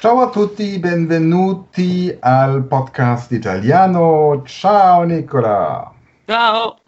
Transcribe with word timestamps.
Ciao 0.00 0.20
a 0.20 0.30
tutti, 0.30 0.78
benvenuti 0.78 2.16
al 2.20 2.62
podcast 2.66 3.32
italiano. 3.32 4.42
Ciao 4.44 5.02
Nicola. 5.02 5.92
Ciao. 6.24 6.78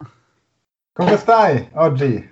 Come 0.93 1.17
stai 1.17 1.67
oggi? 1.73 2.29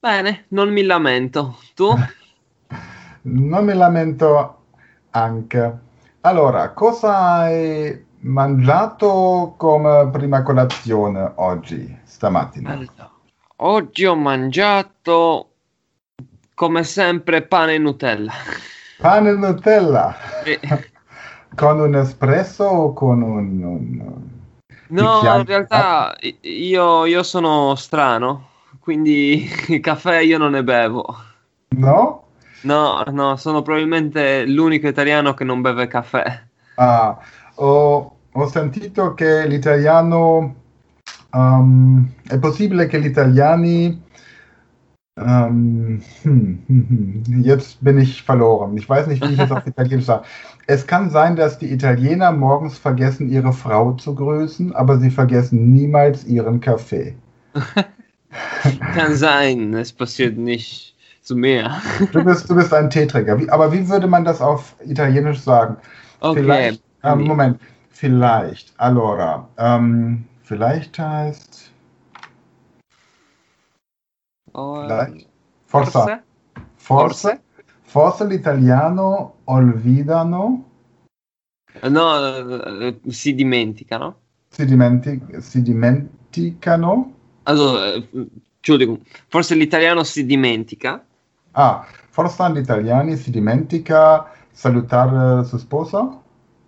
Bene, 0.00 0.46
non 0.48 0.70
mi 0.72 0.84
lamento. 0.84 1.58
Tu? 1.74 1.86
non 3.28 3.62
mi 3.62 3.74
lamento 3.74 4.62
anche. 5.10 5.78
Allora, 6.22 6.70
cosa 6.70 7.40
hai 7.40 8.02
mangiato 8.20 9.52
come 9.58 10.08
prima 10.10 10.42
colazione 10.42 11.30
oggi, 11.34 11.94
stamattina? 12.04 12.70
Allora, 12.70 13.10
oggi 13.56 14.06
ho 14.06 14.16
mangiato 14.16 15.50
come 16.54 16.84
sempre 16.84 17.42
pane 17.42 17.74
e 17.74 17.78
Nutella. 17.78 18.32
Pane 19.02 19.30
e 19.30 19.32
Nutella? 19.32 20.14
Con 21.56 21.80
un 21.80 21.96
espresso 21.96 22.64
o 22.64 22.92
con 22.92 23.20
un... 23.20 23.62
un 23.64 24.12
no, 24.90 25.20
in 25.24 25.44
realtà 25.44 26.16
io, 26.42 27.04
io 27.04 27.22
sono 27.24 27.74
strano, 27.74 28.50
quindi 28.78 29.44
caffè 29.82 30.20
io 30.20 30.38
non 30.38 30.52
ne 30.52 30.62
bevo. 30.62 31.16
No? 31.70 32.26
No, 32.60 33.02
no, 33.10 33.36
sono 33.36 33.60
probabilmente 33.62 34.46
l'unico 34.46 34.86
italiano 34.86 35.34
che 35.34 35.42
non 35.42 35.62
beve 35.62 35.88
caffè. 35.88 36.40
Ah, 36.76 37.18
ho, 37.56 38.16
ho 38.30 38.46
sentito 38.46 39.14
che 39.14 39.48
l'italiano... 39.48 40.54
Um, 41.32 42.08
è 42.28 42.38
possibile 42.38 42.86
che 42.86 43.00
gli 43.00 43.06
italiani... 43.06 44.00
Um, 45.14 46.00
jetzt 47.42 47.84
bin 47.84 47.98
ich 47.98 48.22
verloren. 48.22 48.76
Ich 48.78 48.88
weiß 48.88 49.08
nicht, 49.08 49.22
wie 49.22 49.34
ich 49.34 49.38
es 49.38 49.50
auf 49.50 49.66
Italienisch 49.66 50.06
sage. 50.06 50.24
Es 50.66 50.86
kann 50.86 51.10
sein, 51.10 51.36
dass 51.36 51.58
die 51.58 51.70
Italiener 51.70 52.32
morgens 52.32 52.78
vergessen, 52.78 53.28
ihre 53.28 53.52
Frau 53.52 53.92
zu 53.92 54.14
grüßen, 54.14 54.74
aber 54.74 54.98
sie 54.98 55.10
vergessen 55.10 55.70
niemals 55.70 56.24
ihren 56.24 56.60
Kaffee. 56.60 57.14
kann 58.94 59.14
sein, 59.14 59.74
es 59.74 59.92
passiert 59.92 60.38
nicht 60.38 60.94
zu 61.20 61.36
mehr. 61.36 61.82
du, 62.12 62.24
bist, 62.24 62.48
du 62.48 62.54
bist 62.54 62.72
ein 62.72 62.88
Teeträger. 62.88 63.38
Wie, 63.38 63.50
aber 63.50 63.70
wie 63.70 63.86
würde 63.88 64.06
man 64.06 64.24
das 64.24 64.40
auf 64.40 64.74
Italienisch 64.84 65.40
sagen? 65.40 65.76
Okay. 66.20 66.40
Vielleicht, 66.40 66.82
äh, 67.02 67.14
Moment, 67.14 67.60
vielleicht, 67.90 68.72
allora, 68.78 69.46
ähm, 69.58 70.24
vielleicht 70.42 70.98
heißt. 70.98 71.71
Oh, 74.52 74.82
vielleicht, 74.82 75.28
forza. 75.64 76.22
Forse. 76.74 77.40
Forse 77.82 78.26
l'italiano 78.26 79.34
olvidano. 79.44 80.64
No, 81.82 82.26
eh, 82.26 83.00
si 83.08 83.34
dimenticano. 83.34 84.16
Si, 84.48 84.64
dimenti 84.64 85.20
si 85.40 85.62
dimenticano. 85.62 87.14
Allora, 87.44 87.92
Entschuldigung, 87.92 89.00
forse 89.28 89.54
l'italiano 89.54 90.04
si 90.04 90.24
dimentica. 90.24 91.04
Ah, 91.52 91.86
forse 92.10 92.50
gli 92.52 92.58
italiani 92.58 93.16
si 93.16 93.30
dimentica 93.30 94.30
salutare 94.50 95.44
sua 95.44 95.58
sposa? 95.58 96.20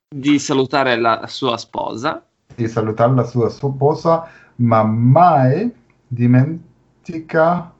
Di 0.08 0.38
salutare 0.38 0.96
la 0.96 1.26
sua 1.26 1.56
sposa. 1.56 2.24
Di 2.54 2.68
salutare 2.68 3.14
la 3.14 3.24
sua 3.24 3.48
sposa, 3.48 4.28
ma 4.56 4.82
mai 4.82 5.72
dimentica 6.06 7.73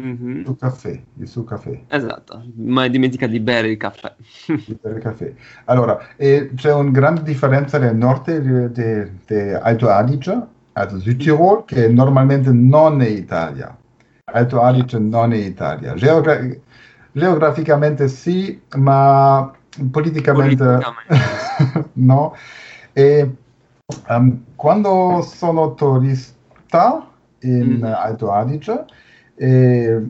mm-hmm. 0.00 0.38
il 0.38 0.44
suo 0.44 0.56
caffè, 0.56 1.02
il 1.18 1.28
suo 1.28 1.44
caffè. 1.44 1.80
Esatto, 1.88 2.44
mai 2.56 2.90
dimentica 2.90 3.26
di 3.26 3.40
bere 3.40 3.68
il 3.68 3.76
caffè. 3.76 4.14
di 4.46 4.78
bere 4.80 4.96
il 4.96 5.02
caffè. 5.02 5.32
Allora, 5.64 5.98
eh, 6.16 6.50
c'è 6.54 6.72
una 6.72 6.90
grande 6.90 7.22
differenza 7.22 7.78
nel 7.78 7.96
nord 7.96 8.36
di 8.36 9.52
Alto 9.60 9.88
Adige, 9.88 10.46
also 10.72 10.98
Südtirol, 10.98 11.64
che 11.64 11.88
normalmente 11.88 12.50
non 12.50 13.00
è 13.02 13.06
Italia. 13.06 13.76
Alto 14.24 14.62
Adige 14.62 14.98
non 14.98 15.32
è 15.32 15.36
Italia. 15.36 15.94
Geogra 15.94 16.40
geograficamente 17.12 18.08
sì, 18.08 18.60
ma 18.76 19.52
politicamente, 19.90 20.64
politicamente. 20.64 21.90
no. 21.94 22.34
E 22.92 23.34
um, 24.08 24.44
quando 24.56 25.22
sono 25.22 25.74
turista 25.74 27.08
in 27.40 27.78
mm. 27.78 27.84
Alto 27.84 28.32
Adige 28.32 28.84
e 29.36 30.02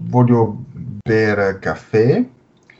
voglio 0.00 0.64
bere 1.02 1.58
caffè, 1.58 2.24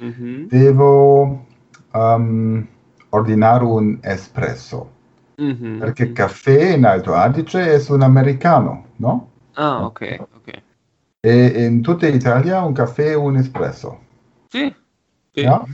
mm 0.03 0.09
-hmm. 0.09 0.49
devo 0.49 1.47
um, 1.93 2.66
ordinare 3.11 3.65
un 3.65 3.99
espresso. 4.00 4.97
-hmm. 5.38 5.78
Perché 5.78 6.12
caffè 6.12 6.75
in 6.75 6.84
Alto 6.84 7.15
Adige 7.15 7.75
è 7.75 7.84
un 7.91 8.03
americano, 8.03 8.84
no? 8.97 9.31
Ah, 9.55 9.84
ok, 9.84 10.27
ok. 10.37 10.62
E 11.21 11.65
in 11.65 11.83
tutta 11.83 12.06
Italia 12.06 12.62
un 12.62 12.75
Kaffee 12.75 13.15
und 13.15 13.37
Espresso. 13.37 13.99
Sí. 14.50 14.75
sí. 15.34 15.43
Ja? 15.43 15.65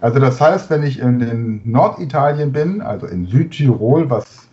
Also 0.00 0.20
das 0.20 0.40
heißt, 0.40 0.70
wenn 0.70 0.84
ich 0.84 1.00
in, 1.00 1.20
in, 1.20 1.60
Norditalien 1.64 2.52
bin, 2.52 2.80
also 2.80 3.06
in 3.06 3.26
Südtirol, 3.26 4.08
was 4.08 4.47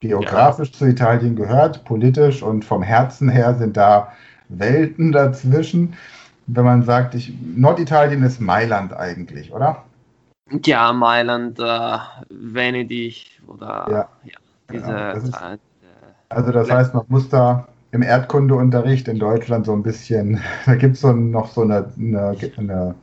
geografisch 0.00 0.70
ja. 0.72 0.78
zu 0.78 0.86
Italien 0.86 1.36
gehört, 1.36 1.84
politisch 1.84 2.42
und 2.42 2.64
vom 2.64 2.82
Herzen 2.82 3.28
her 3.28 3.54
sind 3.54 3.76
da 3.76 4.12
Welten 4.48 5.12
dazwischen. 5.12 5.94
Wenn 6.46 6.64
man 6.64 6.82
sagt, 6.82 7.14
ich, 7.14 7.32
Norditalien 7.54 8.22
ist 8.22 8.40
Mailand 8.40 8.92
eigentlich, 8.92 9.52
oder? 9.52 9.84
Ja, 10.64 10.92
Mailand, 10.92 11.60
äh, 11.60 11.98
Venedig 12.28 13.40
oder 13.46 13.86
ja. 13.88 14.08
ja 14.24 14.38
diese 14.72 14.90
ja, 14.90 15.14
das 15.14 15.24
ist, 15.24 15.38
Also 16.28 16.52
das 16.52 16.70
heißt, 16.70 16.94
man 16.94 17.04
muss 17.08 17.28
da 17.28 17.68
im 17.92 18.02
Erdkundeunterricht 18.02 19.06
in 19.08 19.18
Deutschland 19.18 19.66
so 19.66 19.72
ein 19.72 19.82
bisschen, 19.82 20.40
da 20.66 20.74
gibt 20.74 20.94
es 20.96 21.02
so 21.02 21.12
noch 21.12 21.52
so 21.52 21.62
eine, 21.62 21.92
eine, 21.96 22.36
eine, 22.56 22.94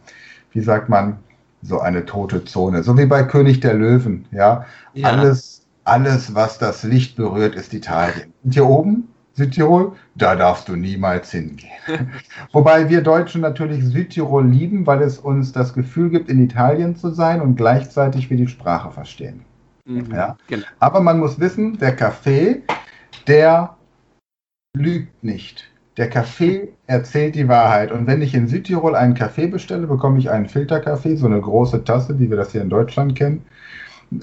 wie 0.51 0.61
sagt 0.61 0.89
man, 0.89 1.17
so 1.61 1.79
eine 1.79 2.05
tote 2.05 2.43
Zone. 2.45 2.83
So 2.83 2.97
wie 2.97 3.05
bei 3.05 3.23
König 3.23 3.59
der 3.61 3.73
Löwen, 3.73 4.25
ja. 4.31 4.65
ja. 4.93 5.09
Alles, 5.09 5.56
alles, 5.87 6.35
was 6.35 6.57
das 6.57 6.83
Licht 6.83 7.15
berührt, 7.15 7.55
ist 7.55 7.73
Italien. 7.73 8.33
Und 8.43 8.53
hier 8.53 8.65
oben, 8.65 9.07
Südtirol, 9.33 9.93
da 10.15 10.35
darfst 10.35 10.67
du 10.67 10.75
niemals 10.75 11.31
hingehen. 11.31 11.71
Wobei 12.51 12.89
wir 12.89 13.01
Deutschen 13.01 13.41
natürlich 13.41 13.85
Südtirol 13.85 14.47
lieben, 14.47 14.87
weil 14.87 15.01
es 15.01 15.19
uns 15.19 15.51
das 15.51 15.73
Gefühl 15.73 16.09
gibt, 16.09 16.29
in 16.29 16.43
Italien 16.43 16.95
zu 16.95 17.11
sein 17.11 17.41
und 17.41 17.55
gleichzeitig 17.55 18.29
wir 18.29 18.37
die 18.37 18.47
Sprache 18.47 18.91
verstehen. 18.91 19.45
Mhm, 19.85 20.11
ja? 20.11 20.37
Genau. 20.47 20.65
Aber 20.79 21.01
man 21.01 21.19
muss 21.19 21.39
wissen, 21.39 21.77
der 21.77 21.95
Kaffee, 21.95 22.63
der 23.27 23.77
lügt 24.75 25.23
nicht. 25.23 25.69
Der 25.97 26.09
Kaffee 26.09 26.69
erzählt 26.85 27.35
die 27.35 27.47
Wahrheit. 27.47 27.91
Und 27.91 28.07
wenn 28.07 28.21
ich 28.21 28.33
in 28.33 28.47
Südtirol 28.47 28.95
einen 28.95 29.15
Kaffee 29.15 29.47
bestelle, 29.47 29.87
bekomme 29.87 30.19
ich 30.19 30.29
einen 30.29 30.47
Filterkaffee, 30.47 31.15
so 31.15 31.25
eine 31.25 31.41
große 31.41 31.83
Tasse, 31.83 32.19
wie 32.19 32.29
wir 32.29 32.37
das 32.37 32.51
hier 32.51 32.61
in 32.61 32.69
Deutschland 32.69 33.15
kennen. 33.15 33.43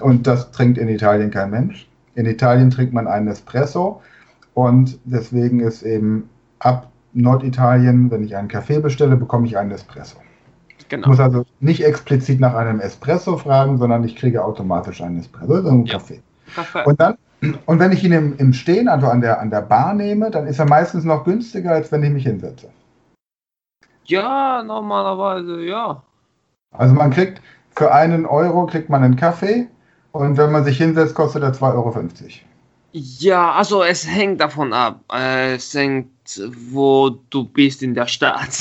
Und 0.00 0.26
das 0.26 0.50
trinkt 0.50 0.78
in 0.78 0.88
Italien 0.88 1.30
kein 1.30 1.50
Mensch. 1.50 1.88
In 2.14 2.26
Italien 2.26 2.70
trinkt 2.70 2.92
man 2.92 3.06
einen 3.06 3.28
Espresso. 3.28 4.00
Und 4.54 4.98
deswegen 5.04 5.60
ist 5.60 5.82
eben 5.82 6.28
ab 6.60 6.90
Norditalien, 7.12 8.10
wenn 8.10 8.24
ich 8.24 8.36
einen 8.36 8.48
Kaffee 8.48 8.80
bestelle, 8.80 9.16
bekomme 9.16 9.46
ich 9.46 9.58
einen 9.58 9.70
Espresso. 9.70 10.16
Genau. 10.88 11.02
Ich 11.02 11.08
muss 11.08 11.20
also 11.20 11.44
nicht 11.60 11.84
explizit 11.84 12.40
nach 12.40 12.54
einem 12.54 12.80
Espresso 12.80 13.36
fragen, 13.36 13.78
sondern 13.78 14.04
ich 14.04 14.16
kriege 14.16 14.44
automatisch 14.44 15.00
einen 15.00 15.18
Espresso, 15.18 15.54
also 15.54 15.68
einen 15.68 15.86
ja. 15.86 15.94
Kaffee. 15.94 16.20
Kaffee. 16.54 16.84
Und 16.84 17.00
dann 17.00 17.16
und 17.66 17.78
wenn 17.78 17.92
ich 17.92 18.02
ihn 18.04 18.12
im, 18.12 18.36
im 18.38 18.52
Stehen, 18.52 18.88
also 18.88 19.06
an 19.06 19.20
der, 19.20 19.40
an 19.40 19.50
der 19.50 19.62
Bar 19.62 19.94
nehme, 19.94 20.30
dann 20.30 20.46
ist 20.46 20.58
er 20.58 20.66
meistens 20.66 21.04
noch 21.04 21.24
günstiger, 21.24 21.72
als 21.72 21.90
wenn 21.92 22.02
ich 22.02 22.10
mich 22.10 22.24
hinsetze. 22.24 22.70
Ja, 24.04 24.62
normalerweise, 24.62 25.62
ja. 25.64 26.02
Also 26.72 26.94
man 26.94 27.10
kriegt 27.10 27.40
für 27.76 27.92
einen 27.92 28.26
Euro 28.26 28.66
kriegt 28.66 28.88
man 28.88 29.02
einen 29.02 29.16
Kaffee 29.16 29.66
und 30.12 30.36
wenn 30.36 30.52
man 30.52 30.64
sich 30.64 30.78
hinsetzt, 30.78 31.14
kostet 31.14 31.42
er 31.42 31.52
2,50 31.52 31.74
Euro. 31.74 31.94
Ja, 32.92 33.52
also 33.52 33.82
es 33.82 34.06
hängt 34.06 34.40
davon 34.40 34.72
ab. 34.72 35.00
Es 35.12 35.74
hängt, 35.74 36.08
wo 36.70 37.10
du 37.30 37.44
bist 37.44 37.82
in 37.82 37.94
der 37.94 38.06
Stadt. 38.06 38.50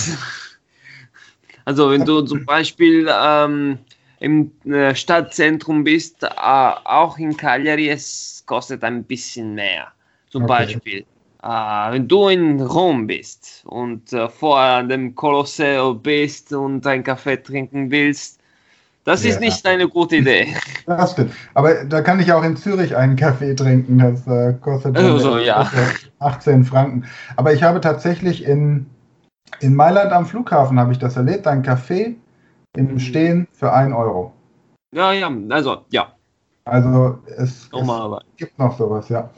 Also 1.66 1.90
wenn 1.92 2.04
du 2.04 2.22
zum 2.24 2.46
Beispiel 2.46 3.10
ähm, 3.10 3.78
im 4.20 4.52
äh, 4.66 4.94
Stadtzentrum 4.94 5.86
bist, 5.86 6.24
äh, 6.24 6.28
auch 6.36 7.18
in 7.18 7.38
Cagliari, 7.38 7.90
es 7.90 8.44
kostet 8.46 8.84
ein 8.84 9.06
bisschen 9.06 9.56
mehr. 9.56 9.88
Zum 10.30 10.44
okay. 10.44 10.66
Beispiel, 10.66 11.06
äh, 11.42 11.92
wenn 11.92 12.08
du 12.10 12.28
in 12.28 12.60
Rom 12.60 13.08
bist 13.08 13.64
und 13.66 14.12
äh, 14.12 14.28
vor 14.28 14.84
dem 14.84 15.16
Kolosseo 15.16 15.94
bist 15.94 16.52
und 16.52 16.86
einen 16.86 17.06
Kaffee 17.06 17.38
trinken 17.38 17.90
willst, 17.90 18.42
das 19.04 19.24
ja. 19.24 19.32
ist 19.32 19.40
nicht 19.40 19.66
eine 19.66 19.88
gute 19.88 20.18
Idee. 20.18 20.56
Das 20.86 21.12
stimmt. 21.12 21.34
Aber 21.54 21.86
da 21.86 22.02
kann 22.02 22.20
ich 22.20 22.32
auch 22.32 22.44
in 22.44 22.56
Zürich 22.56 22.96
einen 22.96 23.16
Kaffee 23.16 23.56
trinken. 23.56 23.98
Das 24.00 24.28
äh, 24.28 24.54
kostet 24.60 24.98
also, 24.98 25.38
ja. 25.38 25.70
18 26.20 26.64
Franken. 26.64 27.06
Aber 27.36 27.54
ich 27.54 27.64
habe 27.64 27.82
tatsächlich 27.82 28.46
in, 28.46 28.86
in 29.60 29.76
Mailand 29.76 30.12
am 30.12 30.26
Flughafen 30.26 30.80
habe 30.80 30.92
ich 30.92 31.00
das 31.00 31.18
erlebt. 31.18 31.48
Ein 31.48 31.64
Kaffee 31.64 32.16
im 32.76 33.00
Stehen 33.00 33.48
für 33.54 33.72
1 33.72 33.94
Euro. 33.94 34.34
Ja, 34.94 35.12
ja, 35.12 35.32
also, 35.50 35.86
ja. 35.90 36.14
Also, 36.66 37.20
es, 37.38 37.70
es 37.72 38.28
gibt 38.38 38.58
noch 38.58 38.78
sowas, 38.78 39.10
ja. 39.10 39.30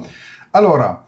Allora, 0.51 1.03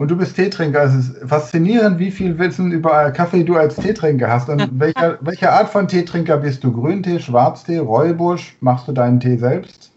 und 0.00 0.10
du 0.10 0.16
bist 0.16 0.34
Teetrinker. 0.34 0.82
Es 0.84 0.94
ist 0.94 1.28
faszinierend, 1.28 1.98
wie 1.98 2.10
viel 2.10 2.38
Wissen 2.38 2.72
über 2.72 3.10
Kaffee 3.10 3.44
du 3.44 3.56
als 3.56 3.76
Teetrinker 3.76 4.30
hast. 4.30 4.48
Und 4.48 4.66
welcher, 4.80 5.18
welche 5.20 5.52
Art 5.52 5.68
von 5.68 5.86
Teetrinker 5.86 6.38
bist 6.38 6.64
du? 6.64 6.72
Grüntee, 6.72 7.20
Schwarztee, 7.20 7.76
Räubusch? 7.76 8.56
Machst 8.60 8.88
du 8.88 8.92
deinen 8.92 9.20
Tee 9.20 9.36
selbst? 9.36 9.92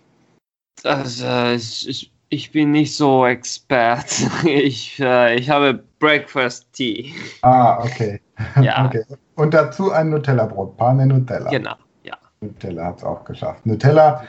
Also, 0.84 1.26
ich, 1.56 2.12
ich 2.28 2.52
bin 2.52 2.72
nicht 2.72 2.94
so 2.94 3.26
Expert. 3.26 4.14
Ich, 4.44 5.00
äh, 5.00 5.36
ich 5.36 5.50
habe 5.50 5.82
Breakfast 6.00 6.68
Tea. 6.74 7.14
Ah, 7.42 7.82
okay. 7.82 8.20
Ja. 8.62 8.88
okay. 8.88 9.06
Und 9.36 9.54
dazu 9.54 9.94
ein 9.94 10.10
Nutella-Brot, 10.10 10.76
Pane 10.76 11.08
Nutella. 11.08 11.50
Genau, 11.50 11.76
ja. 12.04 12.18
Nutella 12.42 12.88
hat 12.88 12.98
es 12.98 13.04
auch 13.06 13.24
geschafft. 13.24 13.66
Nutella, 13.66 14.26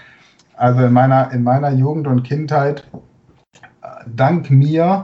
also 0.57 0.85
in 0.85 0.93
meiner, 0.93 1.33
in 1.33 1.43
meiner 1.43 1.73
Jugend 1.73 2.07
und 2.07 2.23
Kindheit, 2.23 2.85
äh, 3.83 3.89
dank 4.07 4.51
mir 4.51 5.03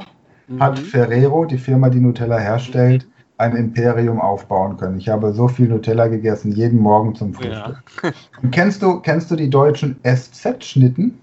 mhm. 0.50 0.60
hat 0.60 0.78
Ferrero, 0.78 1.44
die 1.44 1.58
Firma, 1.58 1.88
die 1.88 2.00
Nutella 2.00 2.38
herstellt, 2.38 3.08
ein 3.38 3.56
Imperium 3.56 4.20
aufbauen 4.20 4.76
können. 4.76 4.98
Ich 4.98 5.08
habe 5.08 5.32
so 5.32 5.48
viel 5.48 5.68
Nutella 5.68 6.08
gegessen, 6.08 6.52
jeden 6.52 6.78
Morgen 6.78 7.14
zum 7.14 7.32
Frühstück. 7.32 7.82
Ja. 8.02 8.12
kennst, 8.50 8.82
du, 8.82 9.00
kennst 9.00 9.30
du 9.30 9.36
die 9.36 9.48
deutschen 9.48 9.98
SZ-Schnitten? 10.04 11.18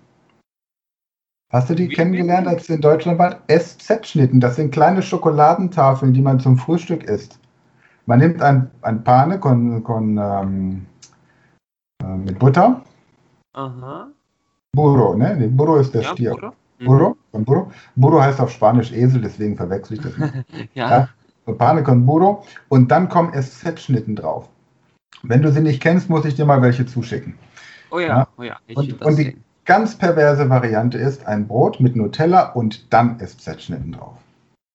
Hast 1.52 1.70
du 1.70 1.76
die 1.76 1.90
wie, 1.90 1.94
kennengelernt, 1.94 2.48
als 2.48 2.68
du 2.68 2.74
in 2.74 2.82
Deutschland 2.82 3.20
warst? 3.20 3.38
SZ-Schnitten, 3.48 4.40
das 4.40 4.56
sind 4.56 4.72
kleine 4.72 5.02
Schokoladentafeln, 5.02 6.14
die 6.14 6.22
man 6.22 6.40
zum 6.40 6.58
Frühstück 6.58 7.04
isst. 7.04 7.40
Man 8.06 8.20
nimmt 8.20 8.42
ein, 8.42 8.72
ein 8.82 9.04
Pane 9.04 9.40
con, 9.40 9.84
con, 9.84 10.18
ähm, 10.18 10.86
äh, 12.04 12.18
mit 12.18 12.40
Butter. 12.40 12.82
Aha. 13.54 14.08
Burro, 14.76 15.16
ne? 15.16 15.48
Burro 15.52 15.78
ist 15.78 15.94
der 15.94 16.02
ja, 16.02 16.10
Stier. 16.10 16.32
Burro. 16.32 16.54
Burro, 16.80 17.18
con 17.32 17.44
burro. 17.44 17.72
Burro 17.96 18.22
heißt 18.22 18.40
auf 18.40 18.52
Spanisch 18.52 18.92
Esel, 18.92 19.22
deswegen 19.22 19.56
verwechsel 19.56 19.98
ich 19.98 20.04
das 20.04 20.18
nicht. 20.18 20.34
ja. 20.74 20.90
ja. 20.90 21.54
Pane 21.54 21.84
con 21.84 22.06
burro. 22.06 22.44
Und 22.70 22.92
dann 22.92 23.10
kommen 23.10 23.34
SZ-Schnitten 23.34 24.16
drauf. 24.16 24.50
Wenn 25.24 25.42
du 25.42 25.52
sie 25.52 25.62
nicht 25.62 25.82
kennst, 25.82 26.10
muss 26.10 26.26
ich 26.26 26.36
dir 26.36 26.46
mal 26.46 26.62
welche 26.62 26.86
zuschicken. 26.86 27.38
Oh 27.90 28.00
ja, 28.00 28.08
ja. 28.08 28.28
oh 28.38 28.44
ja. 28.44 28.58
Ich 28.68 28.78
und, 28.78 29.02
und 29.02 29.18
die 29.18 29.38
ganz 29.66 29.98
perverse 29.98 30.50
Variante 30.50 30.98
ist 30.98 31.26
ein 31.26 31.48
Brot 31.48 31.80
mit 31.80 31.96
Nutella 31.96 32.52
und 32.52 32.94
dann 32.94 33.20
SZ-Schnitten 33.20 33.94
drauf. 33.94 34.18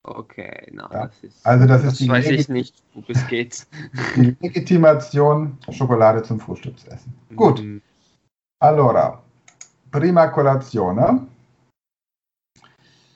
Okay, 0.05 0.67
na, 0.73 0.89
ja. 0.93 1.07
das 1.07 1.23
ist. 1.23 1.47
Also, 1.47 1.67
das, 1.67 1.83
das 1.83 1.93
ist 1.93 2.01
die 2.01 2.09
weiß 2.09 2.25
Legit 2.25 2.41
ich 2.41 2.49
nicht, 2.49 2.75
wo 2.95 3.05
es 3.07 3.27
geht. 3.29 3.67
Die 4.17 4.37
Legitimation, 4.41 5.57
Schokolade 5.71 6.25
zum 6.25 6.41
Frühstücksessen. 6.41 7.15
Gut. 7.37 7.63
Mhm. 7.63 7.81
Allora, 8.59 9.23
prima 9.93 10.27
colazione. 10.27 11.27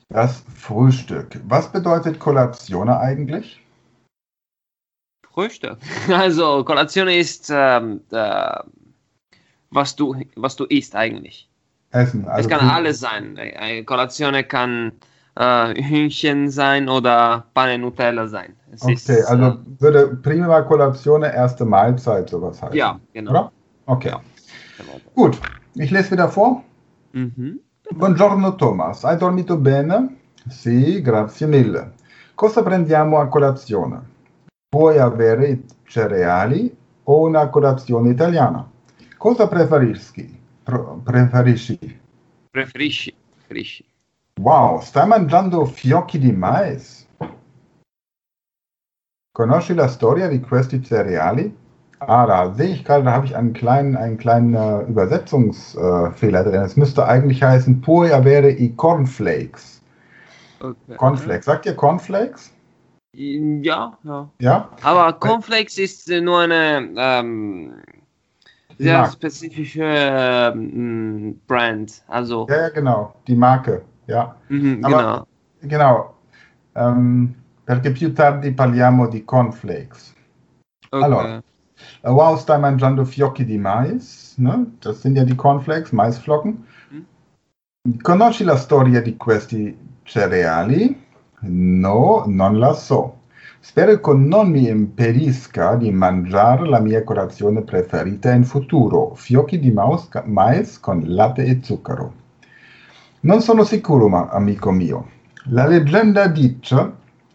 Das 0.09 0.45
Frühstück. 0.55 1.41
Was 1.49 1.71
bedeutet 1.73 2.19
Colazione 2.21 2.99
eigentlich? 2.99 3.61
Frühstück. 5.33 5.79
Also 6.09 6.65
Colazione 6.65 7.17
ist 7.17 7.51
ähm, 7.53 8.01
äh, 8.11 8.59
was 9.71 9.97
du 9.97 10.17
was 10.37 10.57
du 10.57 10.65
isst 10.65 10.95
eigentlich. 10.95 11.49
Essen. 11.91 12.27
Also 12.27 12.49
es 12.49 12.59
kann 12.59 12.69
alles 12.69 13.01
sein. 13.01 13.37
Eine 13.39 13.85
Colazione 13.85 14.45
kann 14.45 14.93
äh, 15.35 15.75
Hühnchen 15.83 16.51
sein 16.51 16.89
oder 16.89 17.47
Pane 17.55 17.79
Nutella 17.79 18.29
sein. 18.29 18.55
Es 18.73 18.83
okay, 18.83 18.93
ist, 18.95 19.27
also 19.27 19.45
äh, 19.45 19.81
würde 19.81 20.17
prima 20.23 20.63
Colazione 20.63 21.35
erste 21.35 21.65
Mahlzeit 21.65 22.31
sowas 22.31 22.63
heißen. 22.63 22.77
Ja, 22.77 23.01
genau. 23.13 23.31
Oder? 23.31 23.53
Okay. 23.87 24.09
Ja, 24.09 24.21
genau. 24.79 25.01
Gut, 25.15 25.39
ich 25.75 25.91
lese 25.91 26.13
wieder 26.13 26.29
vor. 26.29 26.65
Mhm. 27.13 27.61
Buongiorno 27.89 28.57
Thomas, 28.57 29.05
hai 29.05 29.17
dormito 29.17 29.57
bene? 29.57 30.19
Sì, 30.49 31.01
grazie 31.01 31.47
mille. 31.47 31.95
Cosa 32.35 32.63
prendiamo 32.63 33.21
a 33.21 33.29
colazione? 33.29 34.03
Puoi 34.69 34.99
avere 34.99 35.49
i 35.49 35.65
cereali 35.85 36.77
o 37.05 37.21
una 37.21 37.49
colazione 37.49 38.11
italiana? 38.11 38.69
Cosa 39.17 39.47
preferisci? 39.47 40.43
preferisci? 41.05 41.79
Preferisci. 42.51 43.15
preferisci. 43.37 43.85
Wow, 44.41 44.81
stai 44.81 45.07
mangiando 45.07 45.65
fiocchi 45.65 46.19
di 46.19 46.33
mais? 46.33 47.07
Conosci 49.31 49.75
la 49.75 49.87
storia 49.87 50.27
di 50.27 50.41
questi 50.41 50.83
cereali? 50.83 51.57
Ah, 51.99 52.27
da 52.27 52.53
sehe 52.55 52.75
ich 52.75 52.85
gerade, 52.85 53.05
da 53.05 53.13
habe 53.13 53.27
ich 53.27 53.35
einen 53.35 53.53
kleinen, 53.53 53.97
einen 53.97 54.19
kleinen 54.19 54.55
äh, 54.55 54.83
Übersetzungsfehler 54.83 56.41
äh, 56.41 56.45
drin. 56.45 56.63
Es 56.63 56.77
müsste 56.77 57.07
eigentlich 57.07 57.43
heißen, 57.43 57.81
poi 57.81 58.13
avere 58.13 58.51
i 58.51 58.75
cornflakes. 58.75 59.83
Okay. 60.61 60.97
Cornflakes. 60.97 61.47
Sagt 61.47 61.67
ihr 61.67 61.75
Cornflakes? 61.75 62.53
Ja, 63.15 63.97
ja. 64.03 64.29
Ja? 64.41 64.69
Aber 64.83 65.13
Cornflakes 65.15 65.79
ist 65.79 66.09
nur 66.09 66.41
eine 66.41 66.91
ähm, 66.97 67.73
sehr 68.79 69.07
spezifische 69.07 69.85
ähm, 69.85 71.41
Brand. 71.47 72.03
Also. 72.09 72.47
Ja, 72.51 72.63
ja, 72.63 72.69
genau. 72.69 73.15
Die 73.27 73.37
Marke, 73.37 73.83
ja. 74.07 74.37
Mhm, 74.49 74.85
Aber, 74.85 74.99
genau. 74.99 75.27
Genau. 75.63 76.15
Um, 76.75 77.35
perché 77.65 77.91
più 77.91 78.13
tardi 78.13 78.53
parliamo 78.53 79.09
di 79.09 79.25
cornflakes. 79.25 80.15
Okay. 80.91 81.05
Allora, 81.05 81.43
Wow, 82.03 82.37
stai 82.37 82.59
mangiando 82.61 83.05
fiocchi 83.05 83.45
di 83.45 83.59
mais, 83.59 84.35
ne? 84.39 84.67
das 84.81 85.01
sind 85.01 85.17
ja 85.17 85.25
die 85.25 85.35
Cornflakes, 85.35 85.93
Maisflocken. 85.93 86.65
Mhm. 86.91 87.99
Conosci 88.03 88.45
la 88.45 88.57
storia 88.57 89.01
di 89.01 89.17
questi 89.17 89.77
cereali? 90.05 91.05
No, 91.41 92.25
non 92.27 92.59
la 92.59 92.73
so. 92.73 93.23
Spero 93.61 94.01
che 94.01 94.15
non 94.15 94.51
mi 94.51 94.69
impedisca 94.69 95.75
di 95.75 95.91
mangiare 95.91 96.69
la 96.69 96.79
mia 96.79 97.03
colazione 97.03 97.63
preferita 97.63 98.33
in 98.33 98.45
futuro, 98.45 99.15
fiocchi 99.15 99.59
di 99.59 99.73
mais, 99.73 100.79
con 100.81 101.03
latte 101.07 101.45
e 101.45 101.61
zucchero. 101.63 102.13
Non 103.21 103.41
sono 103.41 103.65
sicuro, 103.65 104.09
ma, 104.09 104.29
amico 104.29 104.71
mio. 104.71 105.09
La 105.51 105.67
leggenda 105.67 106.29
dice 106.29 106.93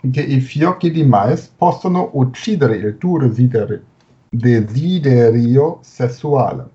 che 0.10 0.22
i 0.22 0.40
fiocchi 0.40 0.90
di 0.92 1.04
mais 1.04 1.48
possono 1.48 2.12
uccidere 2.14 2.76
il 2.78 2.98
tuo 2.98 3.20
desiderio 3.20 3.90
desiderio 4.34 5.80
sessuale. 5.82 6.70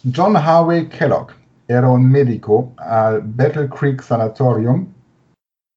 John 0.00 0.36
Harvey 0.36 0.86
Kellogg 0.86 1.32
era 1.66 1.86
un 1.88 2.02
medico 2.02 2.72
al 2.76 3.20
Battle 3.22 3.68
Creek 3.68 4.02
Sanatorium, 4.02 4.90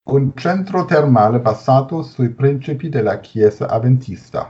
un 0.10 0.32
centro 0.36 0.86
termale 0.86 1.40
basato 1.42 2.02
sui 2.02 2.30
principi 2.30 2.88
della 2.88 3.20
Chiesa 3.20 3.68
Adventista. 3.68 4.50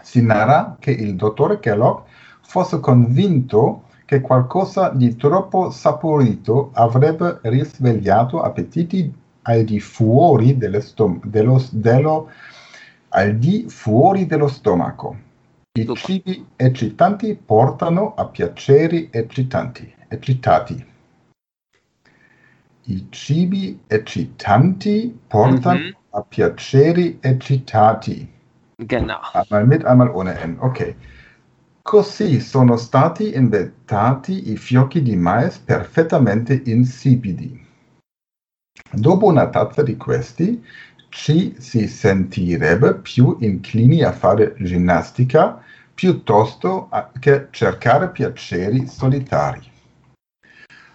Si 0.00 0.22
narra 0.22 0.76
che 0.78 0.92
il 0.92 1.16
dottore 1.16 1.58
Kellogg 1.58 2.02
fosse 2.42 2.78
convinto 2.78 3.86
che 4.04 4.20
qualcosa 4.20 4.90
di 4.90 5.16
troppo 5.16 5.70
saporito 5.70 6.70
avrebbe 6.72 7.40
risvegliato 7.42 8.42
appetiti 8.42 9.12
al 9.42 9.64
di 9.64 9.80
fuori 9.80 10.56
dello, 10.56 10.80
dello, 11.24 11.64
dello 11.72 12.30
al 13.14 13.36
di 13.36 13.66
fuori 13.68 14.26
dello 14.26 14.48
stomaco. 14.48 15.16
I 15.76 15.88
cibi 15.94 16.46
eccitanti 16.56 17.34
portano 17.34 18.14
a 18.14 18.26
piaceri 18.26 19.08
eccitanti, 19.10 19.92
eccitati. 20.08 20.86
I 22.86 23.06
cibi 23.10 23.80
eccitanti 23.86 25.18
portano 25.26 25.78
mhm. 25.78 25.96
a 26.10 26.22
piaceri 26.22 27.18
eccitati. 27.20 28.32
Genau. 28.76 29.20
Einmal 29.32 29.66
mit, 29.66 29.84
einmal 29.84 30.10
ohne 30.10 30.34
N. 30.44 30.56
Ok. 30.58 30.94
Così 31.82 32.40
sono 32.40 32.76
stati 32.76 33.34
inventati 33.34 34.50
i 34.50 34.56
fiocchi 34.56 35.02
di 35.02 35.16
mais 35.16 35.58
perfettamente 35.58 36.62
insipidi. 36.64 37.62
Dopo 38.90 39.26
una 39.26 39.48
tazza 39.48 39.82
di 39.82 39.96
questi, 39.96 40.64
ci 41.14 41.54
si 41.58 41.86
sentirebbe 41.86 42.96
più 42.96 43.36
inclini 43.38 44.02
a 44.02 44.10
fare 44.10 44.56
ginnastica 44.58 45.62
piuttosto 45.94 46.88
che 47.20 47.46
cercare 47.50 48.10
piaceri 48.10 48.88
solitari. 48.88 49.62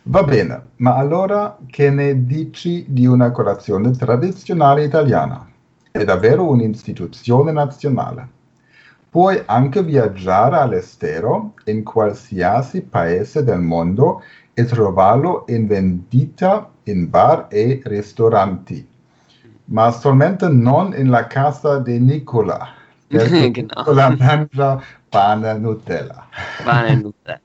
Va 0.04 0.24
bene, 0.24 0.72
ma 0.78 0.98
allora 0.98 1.58
che 1.68 1.90
ne 1.90 2.26
dici 2.26 2.84
di 2.90 3.06
una 3.06 3.32
colazione 3.32 3.92
tradizionale 3.92 4.84
italiana? 4.84 5.50
È 5.90 6.04
davvero 6.04 6.50
un'istituzione 6.50 7.54
nazionale. 7.54 8.28
Puoi 9.10 9.42
anche 9.46 9.82
viaggiare 9.84 10.58
all'estero 10.58 11.54
in 11.64 11.82
qualsiasi 11.84 12.82
paese 12.82 13.46
del 13.46 13.62
mondo 13.62 14.22
e 14.54 14.66
trovarlo 14.66 15.46
in 15.48 15.66
vendita 15.66 16.70
in 16.84 17.10
bar 17.10 17.48
e 17.50 17.82
ristoranti 17.86 18.89
ma 19.70 19.92
solamente 19.92 20.48
non 20.48 20.94
in 20.94 21.10
la 21.10 21.28
casa 21.28 21.80
de 21.80 22.00
Nicola, 22.00 22.68
genau. 23.10 23.94
La 23.94 24.16
mangia 24.18 24.82
pane 25.10 25.58
Nutella. 25.58 26.28
Pane 26.64 26.96
Nutella. 27.02 27.40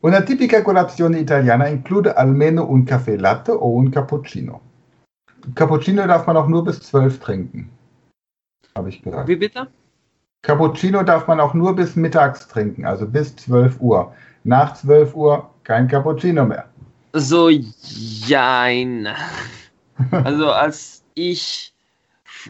Una 0.00 0.22
tipica 0.22 0.62
colazione 0.62 1.18
italiana 1.18 1.66
include 1.66 2.12
almeno 2.12 2.68
un 2.70 2.84
caffè 2.84 3.16
latte 3.16 3.50
o 3.50 3.70
un 3.70 3.90
cappuccino. 3.90 4.60
Cappuccino 5.54 6.06
darf 6.06 6.26
man 6.26 6.36
auch 6.36 6.48
nur 6.48 6.62
bis 6.62 6.80
12 6.80 7.18
trinken. 7.18 7.70
Habe 8.74 8.88
ich 8.88 9.02
gesagt. 9.02 9.26
Wie 9.26 9.36
bitte? 9.36 9.68
Cappuccino 10.42 11.02
darf 11.02 11.26
man 11.26 11.40
auch 11.40 11.54
nur 11.54 11.74
bis 11.74 11.96
mittags 11.96 12.46
trinken, 12.46 12.84
also 12.84 13.06
bis 13.06 13.34
12 13.36 13.80
Uhr. 13.80 14.12
Nach 14.44 14.74
12 14.74 15.14
Uhr 15.14 15.50
kein 15.64 15.88
Cappuccino 15.88 16.44
mehr. 16.44 16.66
So, 17.12 17.48
jein. 17.48 19.08
Also 20.10 20.50
als 20.50 21.02
ich 21.14 21.72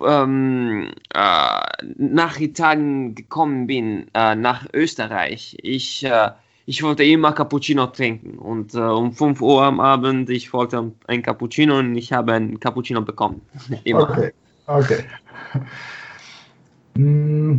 ähm, 0.05 0.91
äh, 1.15 1.61
nach 1.97 2.38
Italien 2.41 3.15
gekommen 3.15 3.67
bin, 3.67 4.07
äh, 4.15 4.35
nach 4.35 4.67
Österreich, 4.73 5.57
ich, 5.62 6.05
äh, 6.05 6.31
ich 6.67 6.83
wollte 6.83 7.05
immer 7.05 7.33
Cappuccino 7.33 7.87
trinken. 7.87 8.38
Und 8.38 8.75
äh, 8.75 8.79
um 8.79 9.12
5 9.12 9.41
Uhr 9.41 9.62
am 9.62 9.81
Abend, 9.81 10.31
ich 10.31 10.53
wollte 10.53 10.93
ein 11.07 11.23
Cappuccino 11.23 11.79
und 11.79 11.97
ich 11.97 12.12
habe 12.12 12.33
ein 12.33 12.59
Cappuccino 12.61 13.00
bekommen. 13.03 13.41
Immer. 13.85 14.11
Okay, 14.11 14.33
okay. 14.67 15.05
Mm, 16.99 17.59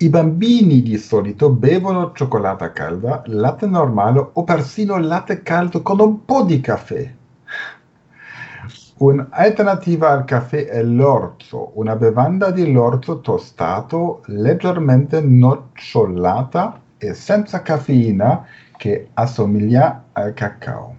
I 0.00 0.08
bambini 0.10 0.82
di 0.82 0.96
solito 0.96 1.50
bevono 1.50 2.12
cioccolata 2.14 2.72
calda, 2.72 3.22
latte 3.26 3.66
normale 3.66 4.30
o 4.34 4.44
persino 4.44 4.96
latte 4.98 5.42
caldo 5.42 5.82
con 5.82 5.98
un 6.00 6.24
po' 6.24 6.44
di 6.44 6.60
caffè. 6.60 7.12
Un'alternativa 8.98 10.10
al 10.10 10.24
caffè 10.24 10.66
è 10.66 10.82
l'orzo, 10.82 11.70
una 11.74 11.94
bevanda 11.94 12.50
di 12.50 12.72
l'orzo 12.72 13.20
tostato, 13.20 14.22
leggermente 14.26 15.20
nocciolata 15.20 16.80
e 16.98 17.14
senza 17.14 17.62
caffeina 17.62 18.44
che 18.76 19.10
assomiglia 19.14 20.02
al 20.10 20.34
cacao. 20.34 20.96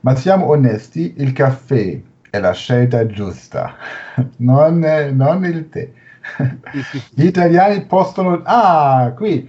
Ma 0.00 0.14
siamo 0.14 0.46
onesti, 0.46 1.12
il 1.18 1.32
caffè 1.32 2.00
è 2.30 2.38
la 2.38 2.52
scelta 2.52 3.04
giusta, 3.06 3.74
non, 4.36 4.78
non 5.12 5.44
il 5.44 5.68
tè. 5.68 5.90
Gli 7.12 7.26
italiani 7.26 7.84
possono... 7.84 8.40
Ah, 8.44 9.12
qui! 9.14 9.46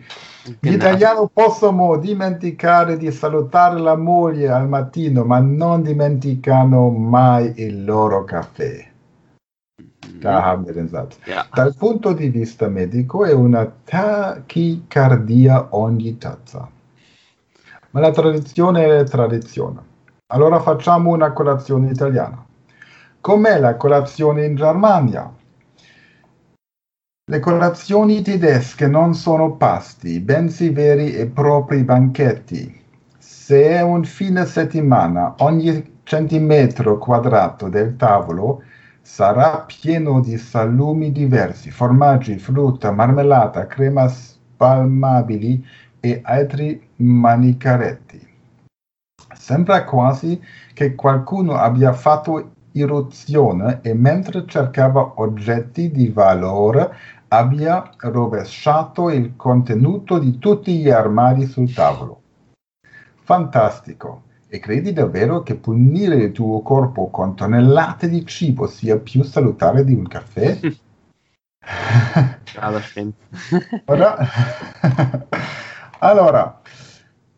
Gli 0.60 0.74
italiani 0.74 1.28
possono 1.32 1.98
dimenticare 1.98 2.98
di 2.98 3.12
salutare 3.12 3.80
la 3.80 3.96
moglie 3.96 4.50
al 4.50 4.68
mattino, 4.68 5.24
ma 5.24 5.40
non 5.40 5.84
dimenticano 5.84 6.90
mai 6.90 7.54
il 7.58 7.84
loro 7.84 8.24
caffè. 8.24 8.90
Satz. 10.88 11.18
Ja. 11.26 11.48
Dal 11.52 11.76
punto 11.76 12.14
di 12.14 12.30
vista 12.30 12.68
medico 12.68 13.24
è 13.24 13.34
una 13.34 13.72
tachicardia 13.84 15.68
ogni 15.72 16.18
tazza. 16.18 16.70
Ma 17.92 18.00
la 18.00 18.12
tradizione 18.12 19.00
è 19.00 19.04
tradizione. 19.04 19.90
Allora 20.28 20.60
facciamo 20.60 21.12
una 21.12 21.34
colazione 21.34 21.92
italiana. 21.92 22.44
Com'è 23.20 23.60
la 23.60 23.76
colazione 23.76 24.46
in 24.46 24.56
Germania? 24.56 25.32
Le 27.32 27.40
colazioni 27.40 28.22
tedesche 28.22 28.88
non 28.88 29.14
sono 29.14 29.54
pasti, 29.54 30.20
bensì 30.20 30.70
veri 30.70 31.14
e 31.14 31.28
propri 31.28 31.82
banchetti. 31.82 32.78
Se 33.18 33.70
è 33.70 33.82
un 33.82 34.04
fine 34.04 34.46
settimana, 34.46 35.36
ogni 35.38 36.00
centimetro 36.04 36.98
quadrato 36.98 37.70
del 37.70 37.96
tavolo 37.96 38.64
sarà 39.02 39.64
pieno 39.66 40.20
di 40.20 40.38
salumi 40.38 41.14
diversi, 41.14 41.72
formaggi, 41.72 42.38
frutta, 42.38 42.92
marmellata, 42.92 43.66
crema 43.66 44.10
spalmabili 44.10 45.66
e 46.02 46.20
altri 46.26 46.86
manicaretti. 46.98 48.28
Sembra 49.34 49.86
quasi 49.86 50.38
che 50.74 50.96
qualcuno 50.96 51.54
abbia 51.54 51.94
fatto 51.94 52.56
irruzione 52.74 53.80
e 53.82 53.94
mentre 53.94 54.46
cercava 54.46 55.14
oggetti 55.16 55.92
di 55.92 56.10
valore 56.10 57.20
abbia 57.34 57.90
rovesciato 57.98 59.10
il 59.10 59.36
contenuto 59.38 60.20
di 60.20 60.38
tutti 60.38 60.78
gli 60.78 60.90
armadi 60.90 61.46
sul 61.46 61.74
tavolo. 61.74 62.22
Fantastico! 63.22 64.24
E 64.50 64.60
credi 64.60 64.92
davvero 64.92 65.42
che 65.42 65.56
punire 65.56 66.16
il 66.16 66.32
tuo 66.34 66.62
corpo 66.62 67.10
con 67.10 67.36
tonnellate 67.36 68.10
di 68.10 68.26
cibo 68.26 68.68
sia 68.68 68.98
più 68.98 69.24
salutare 69.24 69.86
di 69.86 69.94
un 69.94 70.08
caffè? 70.08 70.60
Das 72.54 72.84
stimmt. 72.84 73.16
Oder? 73.86 74.28
allora, 76.00 76.60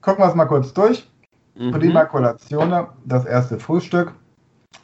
gucken 0.01 0.23
wir 0.23 0.29
es 0.29 0.33
mal 0.33 0.47
kurz 0.47 0.73
durch. 0.73 1.07
Mhm. 1.55 1.71
Prima 1.71 2.05
Colazione, 2.05 2.87
das 3.05 3.25
erste 3.25 3.59
Frühstück. 3.59 4.15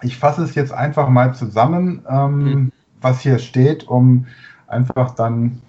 Ich 0.03 0.17
fasse 0.17 0.43
es 0.43 0.53
jetzt 0.53 0.71
einfach 0.71 1.09
mal 1.09 1.33
zusammen, 1.33 2.05
ähm, 2.07 2.43
mhm. 2.43 2.71
was 3.01 3.21
hier 3.21 3.39
steht, 3.39 3.87
um 3.87 4.27
einfach 4.69 5.11
dann 5.11 5.61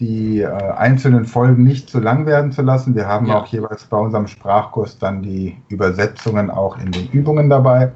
die 0.00 0.40
äh, 0.40 0.48
einzelnen 0.48 1.24
Folgen 1.24 1.62
nicht 1.62 1.88
zu 1.88 2.00
lang 2.00 2.26
werden 2.26 2.52
zu 2.52 2.62
lassen. 2.62 2.94
Wir 2.94 3.06
haben 3.06 3.26
ja. 3.26 3.40
auch 3.40 3.46
jeweils 3.46 3.84
bei 3.84 3.96
unserem 3.96 4.26
Sprachkurs 4.26 4.98
dann 4.98 5.22
die 5.22 5.56
Übersetzungen 5.68 6.50
auch 6.50 6.78
in 6.78 6.90
den 6.90 7.08
Übungen 7.10 7.48
dabei. 7.48 7.92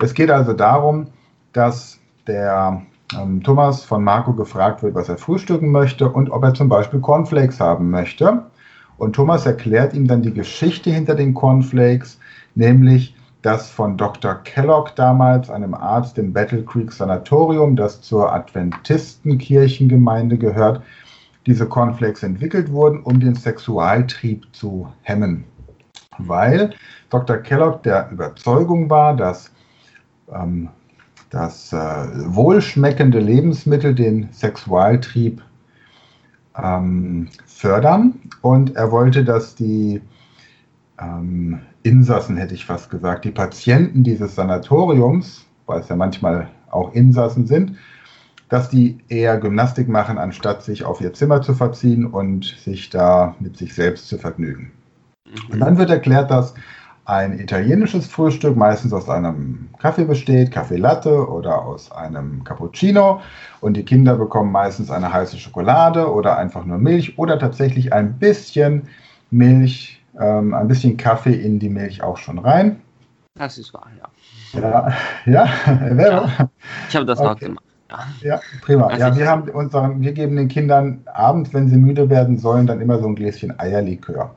Es 0.00 0.14
geht 0.14 0.30
also 0.30 0.52
darum, 0.52 1.08
dass 1.52 1.98
der 2.26 2.82
ähm, 3.18 3.42
Thomas 3.42 3.84
von 3.84 4.04
Marco 4.04 4.32
gefragt 4.32 4.82
wird, 4.82 4.94
was 4.94 5.08
er 5.08 5.18
frühstücken 5.18 5.70
möchte 5.70 6.08
und 6.08 6.30
ob 6.30 6.44
er 6.44 6.54
zum 6.54 6.68
Beispiel 6.68 7.00
Cornflakes 7.00 7.60
haben 7.60 7.90
möchte. 7.90 8.44
Und 8.96 9.14
Thomas 9.16 9.46
erklärt 9.46 9.94
ihm 9.94 10.06
dann 10.06 10.22
die 10.22 10.34
Geschichte 10.34 10.90
hinter 10.90 11.14
den 11.14 11.34
Cornflakes, 11.34 12.20
nämlich 12.54 13.16
dass 13.42 13.70
von 13.70 13.96
Dr. 13.96 14.34
Kellogg 14.34 14.92
damals, 14.96 15.48
einem 15.50 15.74
Arzt 15.74 16.18
im 16.18 16.32
Battle 16.32 16.64
Creek 16.64 16.92
Sanatorium, 16.92 17.76
das 17.76 18.02
zur 18.02 18.32
Adventistenkirchengemeinde 18.32 20.38
gehört, 20.38 20.82
diese 21.46 21.66
Cornflakes 21.66 22.22
entwickelt 22.22 22.70
wurden, 22.70 23.02
um 23.02 23.18
den 23.18 23.34
Sexualtrieb 23.34 24.46
zu 24.52 24.92
hemmen. 25.02 25.44
Weil 26.18 26.74
Dr. 27.08 27.38
Kellogg 27.38 27.82
der 27.82 28.10
Überzeugung 28.10 28.90
war, 28.90 29.16
dass 29.16 29.50
ähm, 30.32 30.68
dass 31.30 31.72
äh, 31.72 31.76
wohlschmeckende 31.76 33.20
Lebensmittel 33.20 33.94
den 33.94 34.28
Sexualtrieb 34.32 35.40
ähm, 36.60 37.28
fördern 37.46 38.20
und 38.42 38.74
er 38.74 38.90
wollte, 38.90 39.24
dass 39.24 39.54
die 39.54 40.02
ähm, 41.00 41.60
Insassen, 41.82 42.36
hätte 42.36 42.54
ich 42.54 42.66
fast 42.66 42.90
gesagt, 42.90 43.24
die 43.24 43.30
Patienten 43.30 44.02
dieses 44.02 44.34
Sanatoriums, 44.34 45.46
weil 45.66 45.80
es 45.80 45.88
ja 45.88 45.96
manchmal 45.96 46.48
auch 46.70 46.92
Insassen 46.94 47.46
sind, 47.46 47.76
dass 48.48 48.68
die 48.68 48.98
eher 49.08 49.38
Gymnastik 49.38 49.88
machen, 49.88 50.18
anstatt 50.18 50.62
sich 50.62 50.84
auf 50.84 51.00
ihr 51.00 51.12
Zimmer 51.12 51.40
zu 51.40 51.54
verziehen 51.54 52.04
und 52.04 52.44
sich 52.44 52.90
da 52.90 53.34
mit 53.38 53.56
sich 53.56 53.74
selbst 53.74 54.08
zu 54.08 54.18
vergnügen. 54.18 54.72
Mhm. 55.24 55.52
Und 55.52 55.60
dann 55.60 55.78
wird 55.78 55.90
erklärt, 55.90 56.30
dass 56.30 56.54
ein 57.04 57.38
italienisches 57.38 58.06
Frühstück 58.06 58.56
meistens 58.56 58.92
aus 58.92 59.08
einem 59.08 59.68
Kaffee 59.78 60.04
besteht, 60.04 60.52
Kaffee 60.52 60.76
Latte 60.76 61.28
oder 61.28 61.62
aus 61.62 61.90
einem 61.90 62.44
Cappuccino. 62.44 63.20
Und 63.60 63.76
die 63.76 63.84
Kinder 63.84 64.16
bekommen 64.16 64.52
meistens 64.52 64.90
eine 64.90 65.12
heiße 65.12 65.38
Schokolade 65.38 66.12
oder 66.12 66.36
einfach 66.36 66.64
nur 66.64 66.78
Milch 66.78 67.18
oder 67.18 67.38
tatsächlich 67.38 67.92
ein 67.92 68.18
bisschen 68.18 68.82
Milch 69.30 69.99
ähm, 70.18 70.54
ein 70.54 70.68
bisschen 70.68 70.96
Kaffee 70.96 71.34
in 71.34 71.58
die 71.58 71.68
Milch 71.68 72.02
auch 72.02 72.16
schon 72.16 72.38
rein. 72.38 72.80
Das 73.34 73.58
ist 73.58 73.72
wahr, 73.72 73.88
ja. 73.98 74.60
Ja, 74.60 74.92
ja, 75.26 75.48
ja. 75.94 76.50
Ich 76.88 76.96
habe 76.96 77.06
das 77.06 77.18
okay. 77.18 77.28
auch 77.28 77.38
gemacht. 77.38 77.64
Ja. 77.90 78.06
ja, 78.22 78.40
prima. 78.62 78.96
ja, 78.96 79.16
wir, 79.16 79.26
haben 79.28 79.50
unseren, 79.50 80.00
wir 80.00 80.12
geben 80.12 80.36
den 80.36 80.46
Kindern 80.46 81.00
abends, 81.12 81.52
wenn 81.52 81.68
sie 81.68 81.76
müde 81.76 82.08
werden 82.08 82.38
sollen, 82.38 82.66
dann 82.66 82.80
immer 82.80 83.00
so 83.00 83.08
ein 83.08 83.16
Gläschen 83.16 83.58
Eierlikör. 83.58 84.32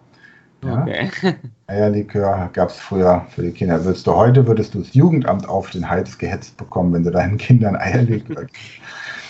Ja? 0.64 0.82
Okay. 0.82 1.10
Eierlikör 1.68 2.50
gab 2.54 2.70
es 2.70 2.78
früher 2.78 3.26
für 3.30 3.44
die 3.44 3.52
Kinder. 3.52 3.84
Würdest 3.84 4.08
du 4.08 4.16
heute, 4.16 4.48
würdest 4.48 4.74
du 4.74 4.80
das 4.80 4.94
Jugendamt 4.94 5.48
auf 5.48 5.70
den 5.70 5.88
Hals 5.88 6.18
gehetzt 6.18 6.58
bekommen, 6.58 6.94
wenn 6.94 7.04
du 7.04 7.12
deinen 7.12 7.38
Kindern 7.38 7.76
Eierlikör 7.76 8.46
gibst. 8.46 8.62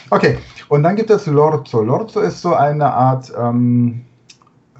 Okay, 0.10 0.38
und 0.70 0.84
dann 0.84 0.96
gibt 0.96 1.10
es 1.10 1.26
Lorzo. 1.26 1.82
Lorzo 1.82 2.20
ist 2.20 2.40
so 2.40 2.54
eine 2.54 2.86
Art 2.86 3.34
ähm, 3.36 4.06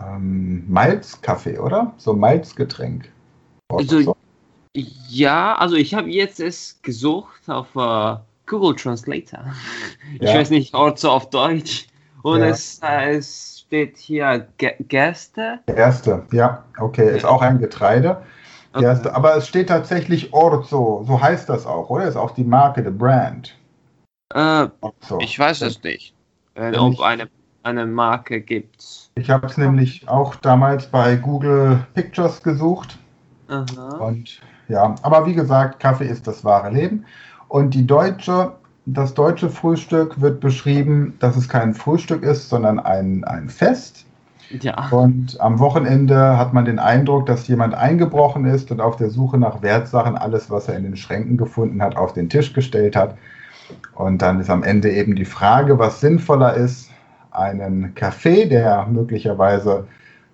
ähm, 0.08 0.64
Malzkaffee, 0.68 1.58
oder? 1.58 1.94
So 1.98 2.14
Malzgetränk. 2.14 3.12
Also, 3.70 4.16
ja, 4.74 5.56
also 5.56 5.76
ich 5.76 5.94
habe 5.94 6.10
jetzt 6.10 6.40
es 6.40 6.80
gesucht 6.82 7.48
auf 7.48 7.76
uh, 7.76 8.18
Google 8.46 8.76
Translator. 8.76 9.40
Ich 10.20 10.30
ja. 10.30 10.36
weiß 10.36 10.52
nicht, 10.52 10.74
Orzo 10.74 11.10
auf 11.10 11.30
Deutsch. 11.30 11.88
Und 12.22 12.42
ja. 12.42 12.48
es, 12.48 12.80
äh, 12.84 13.16
es 13.16 13.64
steht 13.66 13.98
hier 13.98 14.48
Gerste. 14.58 15.60
Gerste, 15.66 16.26
ja, 16.32 16.64
okay, 16.80 17.16
ist 17.16 17.26
auch 17.26 17.42
ein 17.42 17.58
Getreide. 17.58 18.22
Gerste, 18.74 19.10
okay. 19.10 19.16
aber 19.16 19.38
es 19.38 19.48
steht 19.48 19.70
tatsächlich 19.70 20.34
Orzo, 20.34 21.04
so 21.08 21.22
heißt 21.22 21.50
das 21.50 21.66
auch, 21.66 21.90
oder? 21.90 22.06
Ist 22.06 22.16
auch 22.16 22.32
die 22.32 22.44
Marke, 22.44 22.84
der 22.84 22.92
Brand. 22.92 23.56
Äh, 24.34 24.68
ich 25.20 25.38
weiß 25.38 25.62
es 25.62 25.82
nicht. 25.84 26.14
äh, 26.56 26.76
ob 26.78 27.00
eine, 27.00 27.30
eine 27.64 27.86
Marke 27.86 28.42
gibt. 28.42 29.10
Ich 29.16 29.30
habe 29.30 29.48
es 29.48 29.58
nämlich 29.58 30.08
auch 30.08 30.36
damals 30.36 30.88
bei 30.88 31.16
Google 31.16 31.86
Pictures 31.94 32.44
gesucht. 32.44 32.98
Aha. 33.48 33.98
Und 33.98 34.42
ja, 34.68 34.96
aber 35.02 35.26
wie 35.26 35.34
gesagt, 35.34 35.80
Kaffee 35.80 36.08
ist 36.08 36.28
das 36.28 36.44
wahre 36.44 36.70
Leben. 36.72 37.06
Und 37.48 37.74
die 37.74 37.86
deutsche, 37.86 38.54
das 38.86 39.14
deutsche 39.14 39.50
Frühstück 39.50 40.20
wird 40.20 40.40
beschrieben, 40.40 41.16
dass 41.20 41.36
es 41.36 41.48
kein 41.48 41.74
Frühstück 41.74 42.24
ist, 42.24 42.50
sondern 42.50 42.80
ein, 42.80 43.24
ein 43.24 43.50
Fest. 43.50 44.06
Ja. 44.62 44.90
Und 44.90 45.40
am 45.40 45.60
Wochenende 45.60 46.38
hat 46.38 46.54
man 46.54 46.66
den 46.66 46.80
Eindruck, 46.80 47.26
dass 47.26 47.48
jemand 47.48 47.74
eingebrochen 47.76 48.46
ist 48.46 48.72
und 48.72 48.82
auf 48.82 48.98
der 48.98 49.10
Suche 49.10 49.38
nach 49.38 49.62
Wertsachen 49.62 50.18
alles, 50.18 50.50
was 50.50 50.68
er 50.68 50.78
in 50.78 50.84
den 50.84 50.98
Schränken 50.98 51.38
gefunden 51.38 51.82
hat, 51.82 51.96
auf 51.96 52.14
den 52.14 52.30
Tisch 52.30 52.54
gestellt 52.54 52.96
hat. 52.96 53.18
Und 53.96 54.22
dann 54.22 54.40
ist 54.40 54.50
am 54.50 54.64
Ende 54.64 54.92
eben 54.92 55.16
die 55.16 55.26
Frage, 55.26 55.80
was 55.80 56.02
sinnvoller 56.02 56.54
ist, 56.56 56.93
einen 57.34 57.96
Kaffee, 57.96 58.46
der 58.46 58.86
möglicherweise 58.88 59.88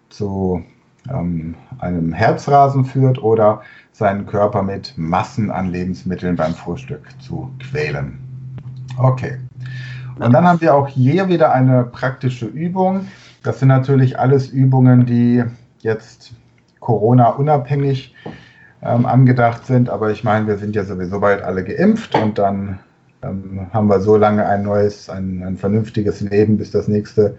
zu 0.10 0.63
ähm, 1.10 1.56
einem 1.79 2.13
Herzrasen 2.13 2.86
führt 2.86 3.22
oder 3.22 3.62
seinen 3.91 4.25
Körper 4.25 4.63
mit 4.63 4.94
Massen 4.98 5.51
an 5.51 5.72
Lebensmitteln 5.72 6.36
beim 6.36 6.53
Frühstück 6.53 7.01
zu 7.22 7.51
quälen. 7.60 8.20
Okay. 8.98 9.38
Und 10.20 10.34
dann 10.34 10.46
haben 10.46 10.60
wir 10.62 10.75
auch 10.75 10.88
hier 10.88 11.29
wieder 11.29 11.53
eine 11.53 11.84
praktische 11.84 12.46
Übung. 12.46 13.08
Das 13.44 13.60
sind 13.60 13.70
natürlich 13.70 14.20
alles 14.20 14.50
Übungen, 14.50 15.06
die 15.06 15.44
jetzt 15.79 16.34
Corona-unabhängig 16.82 18.13
ähm, 18.82 19.06
angedacht 19.06 19.65
sind. 19.65 19.89
Aber 19.89 20.12
ich 20.12 20.24
meine, 20.24 20.48
wir 20.48 20.58
sind 20.58 20.75
ja 20.75 20.84
sowieso 20.84 21.22
bald 21.22 21.41
alle 21.44 21.63
geimpft 21.63 22.15
und 22.15 22.38
dann 22.38 22.79
ähm, 23.22 23.68
haben 23.74 23.88
wir 23.88 24.00
so 24.02 24.16
lange 24.16 24.46
ein 24.46 24.64
neues, 24.64 25.10
ein, 25.10 25.44
ein 25.44 25.58
vernünftiges 25.58 26.22
Leben, 26.22 26.58
bis 26.58 26.72
das 26.72 26.88
nächste 26.88 27.38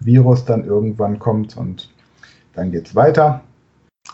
Virus 0.00 0.44
dann 0.44 0.64
irgendwann 0.64 1.18
kommt 1.18 1.56
und 1.56 1.90
dann 2.54 2.72
geht 2.72 2.88
es 2.88 2.94
weiter. 2.94 3.40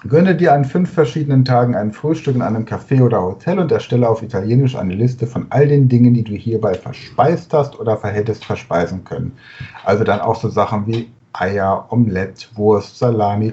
Gönne 0.09 0.35
dir 0.35 0.54
an 0.54 0.64
fünf 0.64 0.92
verschiedenen 0.92 1.45
Tagen 1.45 1.75
ein 1.75 1.92
Frühstück 1.92 2.35
in 2.35 2.42
einem 2.42 2.64
Café 2.64 3.02
oder 3.02 3.23
Hotel 3.23 3.59
und 3.59 3.73
erstelle 3.73 4.09
auf 4.09 4.23
Italienisch 4.23 4.76
eine 4.76 4.95
Liste 4.95 5.26
von 5.26 5.47
all 5.50 5.69
den 5.69 5.88
Dingen, 5.88 6.14
die 6.14 6.23
du 6.23 6.33
hierbei 6.33 6.75
verspeist 6.75 7.52
hast 7.52 7.78
oder 7.78 7.97
verhättest 7.97 8.45
verspeisen 8.45 9.04
können. 9.04 9.33
Also 9.85 10.04
dann 10.04 10.21
auch 10.21 10.37
so 10.37 10.49
Sachen 10.49 10.87
wie 10.87 11.11
Eier, 11.33 11.87
Omelette, 11.90 12.47
Wurst, 12.54 12.99
Salami. 12.99 13.52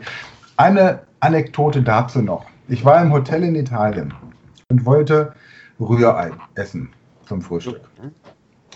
Eine 0.55 1.01
Anekdote 1.19 1.81
dazu 1.81 2.21
noch. 2.21 2.45
Ich 2.67 2.85
war 2.85 3.01
im 3.01 3.11
Hotel 3.11 3.43
in 3.43 3.55
Italien 3.55 4.13
und 4.69 4.85
wollte 4.85 5.33
Rührei 5.79 6.31
essen 6.55 6.89
zum 7.27 7.41
Frühstück. 7.41 7.81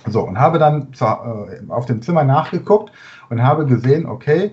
So, 0.08 0.22
und 0.22 0.40
habe 0.40 0.60
dann 0.60 0.94
zu, 0.94 1.06
äh, 1.06 1.62
auf 1.70 1.86
dem 1.86 2.02
Zimmer 2.02 2.24
nachgeguckt 2.24 2.92
und 3.30 3.42
habe 3.44 3.66
gesehen, 3.66 4.06
okay, 4.06 4.52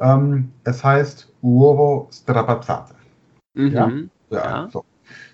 ähm, 0.00 0.50
es 0.64 0.82
heißt 0.82 1.32
Uovo 1.42 2.08
Strapazzate. 2.12 2.94
Mhm. 3.54 3.70
Ja? 3.70 3.90
Ja, 4.30 4.44
ja. 4.44 4.68
So. 4.72 4.84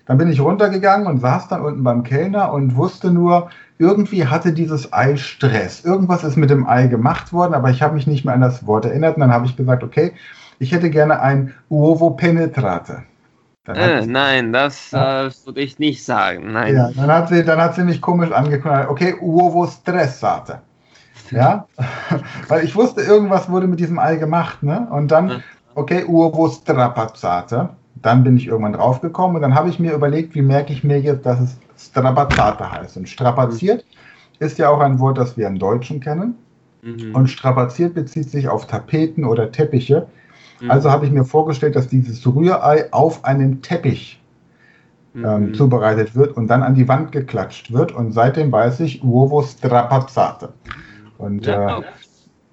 Dann 0.05 0.17
bin 0.17 0.29
ich 0.29 0.39
runtergegangen 0.39 1.07
und 1.07 1.19
saß 1.19 1.49
dann 1.49 1.61
unten 1.61 1.83
beim 1.83 2.03
Kellner 2.03 2.53
und 2.53 2.75
wusste 2.75 3.11
nur, 3.11 3.49
irgendwie 3.77 4.25
hatte 4.25 4.53
dieses 4.53 4.93
Ei 4.93 5.17
Stress. 5.17 5.83
Irgendwas 5.83 6.23
ist 6.23 6.37
mit 6.37 6.49
dem 6.49 6.67
Ei 6.67 6.87
gemacht 6.87 7.33
worden, 7.33 7.53
aber 7.53 7.69
ich 7.69 7.81
habe 7.81 7.95
mich 7.95 8.07
nicht 8.07 8.25
mehr 8.25 8.33
an 8.33 8.41
das 8.41 8.65
Wort 8.65 8.85
erinnert. 8.85 9.17
Und 9.17 9.21
dann 9.21 9.33
habe 9.33 9.45
ich 9.45 9.55
gesagt, 9.55 9.83
okay, 9.83 10.13
ich 10.59 10.71
hätte 10.71 10.89
gerne 10.89 11.19
ein 11.19 11.53
Uovo 11.69 12.11
Penetrate. 12.11 13.03
Äh, 13.67 14.05
nein, 14.05 14.53
das 14.53 14.91
ja. 14.91 15.27
äh, 15.27 15.31
würde 15.45 15.61
ich 15.61 15.79
nicht 15.79 16.03
sagen. 16.03 16.53
Nein. 16.53 16.75
Ja, 16.75 16.89
dann 16.95 17.07
hat 17.07 17.29
sie, 17.29 17.43
dann 17.43 17.59
hat 17.59 17.75
sie 17.75 17.83
mich 17.83 18.01
komisch 18.01 18.31
angeguckt. 18.31 18.89
Okay, 18.89 19.15
Uovo 19.19 19.67
Stressate. 19.67 20.61
Ja, 21.31 21.67
weil 22.47 22.63
ich 22.63 22.75
wusste, 22.75 23.01
irgendwas 23.01 23.49
wurde 23.49 23.67
mit 23.67 23.79
diesem 23.79 23.99
Ei 23.99 24.15
gemacht, 24.15 24.63
ne? 24.63 24.87
Und 24.91 25.11
dann, 25.11 25.43
okay, 25.75 26.05
Uovo 26.05 26.49
Strapazzate. 26.49 27.69
Dann 27.95 28.23
bin 28.23 28.37
ich 28.37 28.47
irgendwann 28.47 28.73
draufgekommen 28.73 29.37
und 29.37 29.41
dann 29.41 29.55
habe 29.55 29.69
ich 29.69 29.79
mir 29.79 29.93
überlegt, 29.93 30.35
wie 30.35 30.43
merke 30.43 30.71
ich 30.71 30.83
mir 30.83 30.99
jetzt, 31.01 31.25
dass 31.25 31.39
es 31.39 31.57
Strapazzate 31.77 32.71
heißt. 32.71 32.95
Und 32.97 33.09
strapaziert 33.09 33.83
ist 34.39 34.59
ja 34.59 34.69
auch 34.69 34.79
ein 34.79 34.99
Wort, 34.99 35.17
das 35.17 35.35
wir 35.35 35.47
im 35.47 35.57
Deutschen 35.57 35.99
kennen. 35.99 36.35
Mhm. 36.83 37.15
Und 37.15 37.27
strapaziert 37.27 37.95
bezieht 37.95 38.29
sich 38.29 38.47
auf 38.47 38.67
Tapeten 38.67 39.25
oder 39.25 39.51
Teppiche. 39.51 40.07
Mhm. 40.59 40.71
Also 40.71 40.91
habe 40.91 41.05
ich 41.05 41.11
mir 41.11 41.25
vorgestellt, 41.25 41.75
dass 41.75 41.87
dieses 41.87 42.25
Rührei 42.25 42.91
auf 42.91 43.25
einem 43.25 43.61
Teppich 43.61 44.21
ähm, 45.15 45.47
mhm. 45.47 45.53
zubereitet 45.53 46.15
wird 46.15 46.35
und 46.37 46.47
dann 46.47 46.63
an 46.63 46.75
die 46.75 46.87
Wand 46.87 47.11
geklatscht 47.11 47.71
wird. 47.71 47.91
Und 47.91 48.11
seitdem 48.11 48.51
weiß 48.51 48.79
ich 48.81 49.03
Uovo 49.03 49.41
Strapazzate. 49.41 50.53
Und 51.17 51.45
ja. 51.45 51.79
Äh, 51.79 51.83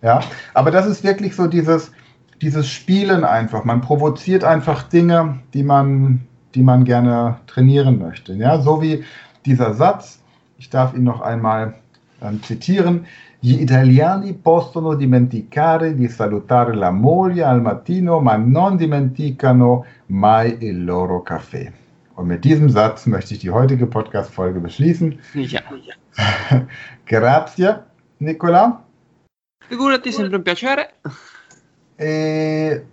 ja, 0.02 0.20
aber 0.52 0.70
das 0.70 0.86
ist 0.86 1.02
wirklich 1.02 1.34
so 1.34 1.46
dieses, 1.46 1.90
dieses 2.42 2.68
Spielen 2.68 3.24
einfach. 3.24 3.64
Man 3.64 3.80
provoziert 3.80 4.44
einfach 4.44 4.82
Dinge, 4.82 5.38
die 5.54 5.62
man, 5.62 6.26
die 6.54 6.62
man 6.62 6.84
gerne 6.84 7.38
trainieren 7.46 7.98
möchte. 7.98 8.34
Ja, 8.34 8.60
so 8.60 8.82
wie 8.82 9.04
dieser 9.46 9.72
Satz, 9.72 10.20
ich 10.58 10.68
darf 10.68 10.94
ihn 10.94 11.04
noch 11.04 11.22
einmal 11.22 11.74
zitieren. 12.42 13.06
Gli 13.38 13.60
italiani 13.60 14.32
possono 14.32 14.94
dimenticare 14.94 15.94
di 15.94 16.08
salutare 16.08 16.74
la 16.74 16.90
moglie 16.90 17.44
al 17.44 17.60
mattino, 17.60 18.20
ma 18.20 18.36
non 18.36 18.76
dimenticano 18.76 19.84
mai 20.06 20.56
il 20.60 20.84
loro 20.84 21.22
caffè. 21.22 21.70
Und 22.16 22.28
mit 22.28 22.44
diesem 22.44 22.68
Satz 22.68 23.06
möchte 23.06 23.34
ich 23.34 23.40
die 23.40 23.50
heutige 23.50 23.86
Podcast-Folge 23.86 24.60
beschließen. 24.60 25.18
Ja. 25.34 25.60
Grazie, 27.04 27.84
Nicola. 28.18 28.84
Figurati, 29.68 30.12
sempre 30.12 30.36
un 30.36 30.42
piacere. 30.42 30.94
E 31.96 32.86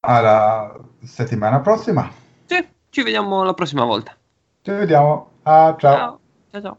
alla 0.00 0.74
settimana 1.02 1.60
prossima. 1.60 2.10
Sì, 2.46 2.66
ci 2.88 3.02
vediamo 3.02 3.44
la 3.44 3.54
prossima 3.54 3.84
volta. 3.84 4.16
Ci 4.62 4.70
vediamo. 4.70 5.30
Ah, 5.42 5.76
ciao. 5.78 5.96
Ciao, 5.96 6.20
ciao. 6.50 6.60
ciao. 6.62 6.78